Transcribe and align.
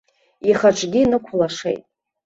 Ихаҿгьы 0.49 1.01
нықәлашеит. 1.09 1.83